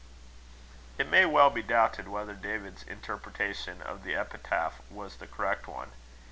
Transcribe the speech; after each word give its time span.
It 0.97 1.07
may 1.07 1.27
well 1.27 1.51
be 1.51 1.61
doubted 1.61 2.07
whether 2.07 2.33
David's 2.33 2.81
interpretation 2.81 3.83
of 3.83 4.03
the 4.03 4.15
epitaph 4.15 4.81
was 4.89 5.17
the 5.17 5.27
correct 5.27 5.67
one. 5.67 5.91